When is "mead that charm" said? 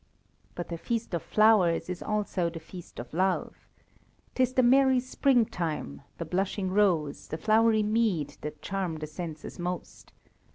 7.83-8.95